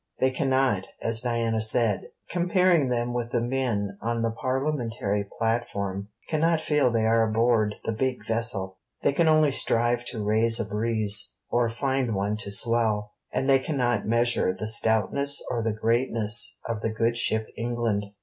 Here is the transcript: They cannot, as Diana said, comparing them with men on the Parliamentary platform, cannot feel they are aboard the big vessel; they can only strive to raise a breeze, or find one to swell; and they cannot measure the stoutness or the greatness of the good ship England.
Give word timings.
They 0.19 0.31
cannot, 0.31 0.87
as 1.03 1.21
Diana 1.21 1.61
said, 1.61 2.05
comparing 2.27 2.87
them 2.87 3.13
with 3.13 3.31
men 3.35 3.99
on 4.01 4.23
the 4.23 4.31
Parliamentary 4.31 5.27
platform, 5.37 6.07
cannot 6.27 6.59
feel 6.59 6.89
they 6.89 7.05
are 7.05 7.21
aboard 7.29 7.75
the 7.83 7.91
big 7.93 8.25
vessel; 8.25 8.79
they 9.03 9.13
can 9.13 9.27
only 9.27 9.51
strive 9.51 10.03
to 10.05 10.25
raise 10.25 10.59
a 10.59 10.65
breeze, 10.65 11.35
or 11.51 11.69
find 11.69 12.15
one 12.15 12.35
to 12.37 12.49
swell; 12.49 13.11
and 13.31 13.47
they 13.47 13.59
cannot 13.59 14.07
measure 14.07 14.55
the 14.55 14.67
stoutness 14.67 15.39
or 15.51 15.61
the 15.61 15.71
greatness 15.71 16.57
of 16.67 16.81
the 16.81 16.89
good 16.91 17.15
ship 17.15 17.45
England. 17.55 18.05